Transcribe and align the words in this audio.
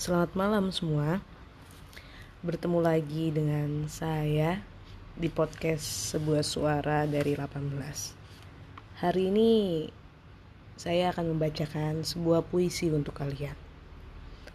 Selamat 0.00 0.32
malam 0.32 0.72
semua. 0.72 1.20
Bertemu 2.40 2.80
lagi 2.80 3.28
dengan 3.36 3.84
saya 3.84 4.64
di 5.12 5.28
podcast 5.28 6.16
sebuah 6.16 6.40
suara 6.40 7.04
dari 7.04 7.36
18. 7.36 8.96
Hari 8.96 9.28
ini 9.28 9.84
saya 10.80 11.12
akan 11.12 11.36
membacakan 11.36 12.00
sebuah 12.00 12.48
puisi 12.48 12.88
untuk 12.88 13.12
kalian. 13.12 13.52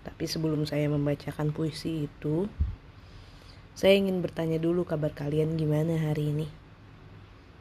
Tapi 0.01 0.25
sebelum 0.25 0.65
saya 0.65 0.89
membacakan 0.89 1.53
puisi 1.53 2.09
itu, 2.09 2.49
saya 3.77 4.01
ingin 4.01 4.25
bertanya 4.25 4.57
dulu 4.57 4.81
kabar 4.81 5.13
kalian 5.13 5.61
gimana 5.61 6.09
hari 6.09 6.33
ini. 6.33 6.49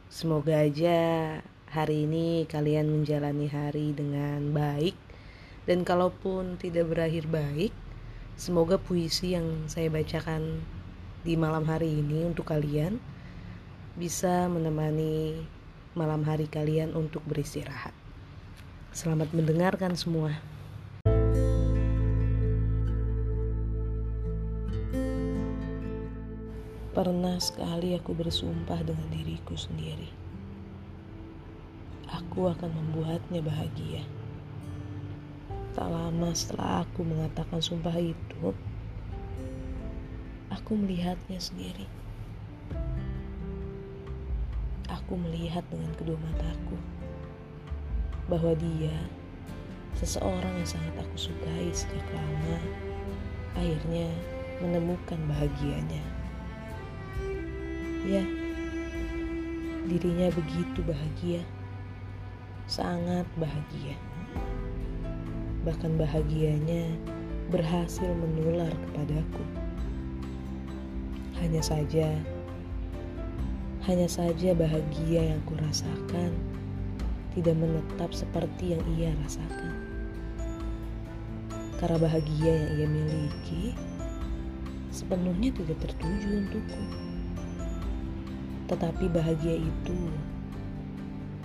Semoga 0.09 0.57
aja 0.57 0.97
hari 1.69 2.09
ini 2.09 2.49
kalian 2.49 2.89
menjalani 2.89 3.53
hari 3.53 3.93
dengan 3.93 4.57
baik 4.57 4.97
dan 5.65 5.81
kalaupun 5.81 6.61
tidak 6.61 6.93
berakhir 6.93 7.25
baik, 7.25 7.73
semoga 8.37 8.77
puisi 8.77 9.33
yang 9.33 9.65
saya 9.65 9.89
bacakan 9.89 10.61
di 11.25 11.41
malam 11.41 11.65
hari 11.65 11.89
ini 12.05 12.29
untuk 12.29 12.53
kalian 12.53 13.01
bisa 13.97 14.45
menemani 14.53 15.41
malam 15.97 16.21
hari 16.29 16.45
kalian 16.51 16.93
untuk 16.93 17.25
beristirahat. 17.25 17.97
Selamat 18.93 19.33
mendengarkan 19.33 19.97
semua. 19.97 20.37
Pernah 26.95 27.43
sekali 27.43 27.99
aku 27.99 28.15
bersumpah 28.15 28.79
dengan 28.87 29.11
diriku 29.11 29.59
sendiri. 29.59 30.07
Aku 32.07 32.47
akan 32.47 32.71
membuatnya 32.71 33.43
bahagia. 33.43 34.07
Tak 35.75 35.91
lama 35.91 36.31
setelah 36.31 36.87
aku 36.87 37.03
mengatakan 37.03 37.59
sumpah 37.59 37.99
itu, 37.99 38.55
aku 40.47 40.71
melihatnya 40.79 41.35
sendiri. 41.43 41.91
Aku 44.87 45.19
melihat 45.19 45.67
dengan 45.75 45.91
kedua 45.99 46.15
mataku 46.15 46.79
bahwa 48.31 48.55
dia, 48.55 48.95
seseorang 49.99 50.63
yang 50.63 50.71
sangat 50.79 50.95
aku 50.95 51.27
sukai 51.27 51.67
sejak 51.75 52.07
lama, 52.15 52.57
akhirnya 53.59 54.07
menemukan 54.63 55.19
bahagianya. 55.27 56.07
Ya, 58.07 58.23
dirinya 59.91 60.31
begitu 60.39 60.87
bahagia, 60.87 61.43
sangat 62.71 63.27
bahagia 63.35 63.99
bahkan 65.65 65.97
bahagianya 65.97 66.93
berhasil 67.49 68.07
menular 68.07 68.71
kepadaku. 68.89 69.45
Hanya 71.41 71.65
saja, 71.65 72.09
hanya 73.89 74.09
saja 74.09 74.53
bahagia 74.53 75.35
yang 75.35 75.43
kurasakan 75.49 76.33
tidak 77.35 77.57
menetap 77.59 78.15
seperti 78.15 78.79
yang 78.79 78.83
ia 78.95 79.11
rasakan. 79.25 79.75
Karena 81.81 81.99
bahagia 81.99 82.53
yang 82.55 82.71
ia 82.79 82.89
miliki 82.89 83.75
sepenuhnya 84.95 85.51
tidak 85.51 85.83
tertuju 85.83 86.47
untukku. 86.47 86.85
Tetapi 88.71 89.05
bahagia 89.11 89.59
itu 89.59 89.99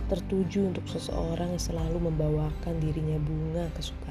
tertuju 0.10 0.74
untuk 0.74 0.86
seseorang 0.90 1.54
yang 1.54 1.62
selalu 1.62 2.10
membawakan 2.10 2.82
dirinya 2.82 3.22
bunga 3.22 3.70
kesukaannya. 3.78 4.09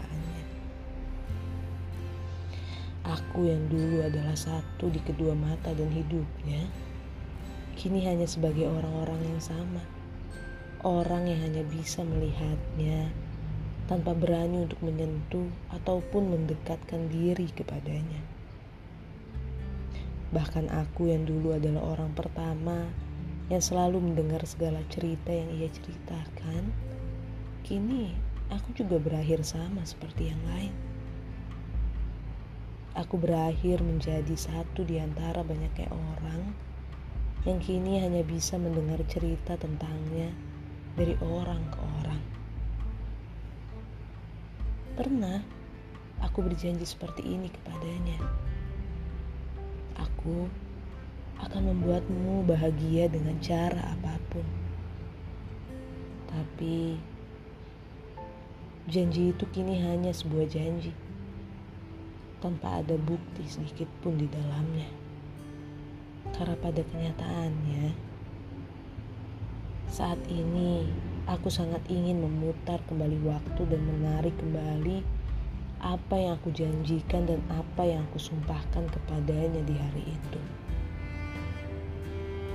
Aku 3.09 3.49
yang 3.49 3.73
dulu 3.73 4.05
adalah 4.05 4.37
satu 4.37 4.93
di 4.93 5.01
kedua 5.01 5.33
mata 5.33 5.73
dan 5.73 5.89
hidupnya, 5.89 6.69
kini 7.73 8.05
hanya 8.05 8.29
sebagai 8.29 8.69
orang-orang 8.69 9.17
yang 9.25 9.41
sama. 9.41 9.81
Orang 10.85 11.25
yang 11.25 11.41
hanya 11.41 11.65
bisa 11.65 12.05
melihatnya 12.05 13.09
tanpa 13.89 14.13
berani 14.13 14.69
untuk 14.69 14.85
menyentuh 14.85 15.49
ataupun 15.73 16.37
mendekatkan 16.37 17.09
diri 17.09 17.49
kepadanya. 17.49 18.21
Bahkan 20.29 20.69
aku 20.69 21.09
yang 21.09 21.25
dulu 21.25 21.57
adalah 21.57 21.97
orang 21.97 22.13
pertama 22.13 22.93
yang 23.49 23.65
selalu 23.65 24.05
mendengar 24.05 24.45
segala 24.45 24.85
cerita 24.93 25.33
yang 25.33 25.49
ia 25.57 25.73
ceritakan, 25.73 26.69
kini 27.65 28.13
aku 28.53 28.77
juga 28.77 29.01
berakhir 29.01 29.41
sama 29.49 29.81
seperti 29.89 30.29
yang 30.29 30.43
lain. 30.53 30.98
Aku 32.99 33.15
berakhir 33.15 33.79
menjadi 33.79 34.35
satu 34.35 34.83
di 34.83 34.99
antara 34.99 35.47
banyaknya 35.47 35.87
orang 35.87 36.51
yang 37.47 37.63
kini 37.63 38.03
hanya 38.03 38.27
bisa 38.27 38.59
mendengar 38.59 38.99
cerita 39.07 39.55
tentangnya 39.55 40.35
dari 40.99 41.15
orang 41.23 41.63
ke 41.71 41.79
orang. 41.79 42.23
Pernah 44.99 45.39
aku 46.27 46.43
berjanji 46.43 46.83
seperti 46.83 47.23
ini 47.23 47.47
kepadanya. 47.55 48.19
Aku 49.95 50.51
akan 51.39 51.71
membuatmu 51.71 52.51
bahagia 52.51 53.07
dengan 53.07 53.39
cara 53.39 53.95
apa 53.95 54.19
pun. 54.27 54.47
Tapi 56.35 56.99
janji 58.91 59.31
itu 59.31 59.47
kini 59.55 59.79
hanya 59.87 60.11
sebuah 60.11 60.51
janji 60.51 60.91
tanpa 62.39 62.83
ada 62.83 62.95
bukti 62.95 63.43
sedikit 63.47 63.91
pun 64.03 64.19
di 64.19 64.31
dalamnya. 64.31 64.89
Karena 66.35 66.55
pada 66.61 66.83
kenyataannya 66.85 68.09
saat 69.89 70.21
ini 70.29 70.85
aku 71.25 71.49
sangat 71.49 71.81
ingin 71.89 72.21
memutar 72.21 72.77
kembali 72.87 73.19
waktu 73.25 73.63
dan 73.67 73.81
menarik 73.89 74.37
kembali 74.37 75.01
apa 75.79 76.15
yang 76.19 76.35
aku 76.37 76.51
janjikan 76.51 77.25
dan 77.25 77.41
apa 77.49 77.87
yang 77.87 78.03
aku 78.11 78.19
sumpahkan 78.21 78.85
kepadanya 78.91 79.63
di 79.65 79.75
hari 79.79 80.05
itu. 80.05 80.41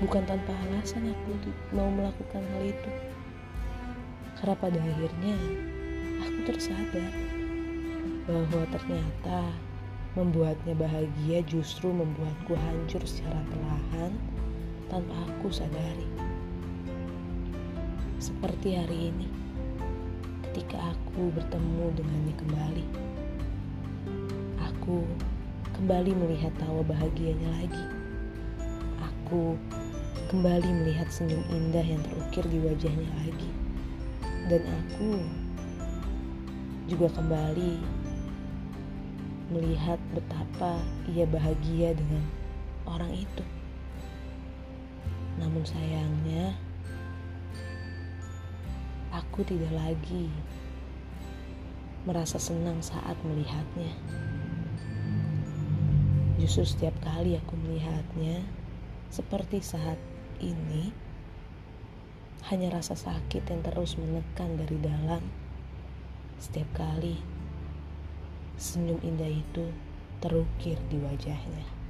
Bukan 0.03 0.27
tanpa 0.27 0.51
alasan 0.67 1.09
aku 1.09 1.31
mau 1.71 1.87
melakukan 1.87 2.43
hal 2.43 2.63
itu. 2.67 2.91
Karena 4.35 4.55
pada 4.59 4.79
akhirnya 4.83 5.35
aku 6.19 6.39
tersadar 6.43 7.13
bahwa 8.27 8.63
ternyata 8.71 9.39
membuatnya 10.13 10.77
bahagia 10.77 11.41
justru 11.49 11.89
membuatku 11.89 12.53
hancur 12.53 13.01
secara 13.01 13.41
perlahan 13.49 14.13
tanpa 14.85 15.13
aku 15.25 15.49
sadari. 15.49 16.05
Seperti 18.21 18.77
hari 18.77 19.09
ini, 19.09 19.27
ketika 20.49 20.93
aku 20.93 21.33
bertemu 21.33 21.97
dengannya 21.97 22.35
kembali, 22.37 22.85
aku 24.61 25.01
kembali 25.73 26.11
melihat 26.13 26.53
tawa 26.61 26.85
bahagianya 26.85 27.49
lagi. 27.57 27.85
Aku 29.01 29.57
kembali 30.29 30.69
melihat 30.85 31.09
senyum 31.09 31.41
indah 31.49 31.83
yang 31.83 31.99
terukir 32.05 32.45
di 32.53 32.61
wajahnya 32.61 33.09
lagi. 33.25 33.49
Dan 34.45 34.61
aku 34.61 35.17
juga 36.85 37.09
kembali 37.17 38.02
melihat 39.53 40.01
betapa 40.17 40.81
ia 41.13 41.29
bahagia 41.29 41.93
dengan 41.93 42.25
orang 42.89 43.13
itu. 43.13 43.45
Namun 45.37 45.61
sayangnya, 45.61 46.57
aku 49.13 49.45
tidak 49.45 49.69
lagi 49.73 50.33
merasa 52.03 52.41
senang 52.41 52.81
saat 52.81 53.15
melihatnya. 53.21 53.93
Justru 56.41 56.65
setiap 56.67 56.97
kali 57.05 57.37
aku 57.37 57.55
melihatnya, 57.55 58.43
seperti 59.13 59.61
saat 59.63 60.01
ini 60.41 60.91
hanya 62.51 62.75
rasa 62.75 62.99
sakit 62.99 63.47
yang 63.47 63.61
terus 63.63 63.95
menekan 63.95 64.59
dari 64.59 64.75
dalam 64.83 65.23
setiap 66.43 66.67
kali 66.75 67.32
senyum 68.63 68.95
indah 69.03 69.27
itu 69.27 69.67
terukir 70.23 70.79
di 70.87 70.95
wajahnya. 71.03 71.82